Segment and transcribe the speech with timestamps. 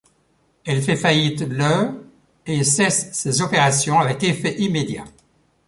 [0.65, 2.09] Elle fait faillite le
[2.47, 5.05] et cesse ses opérations avec effet immédiat.